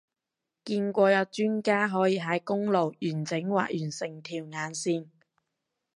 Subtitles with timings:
[0.65, 5.05] 見過有專家可以喺公路完整畫完成條眼線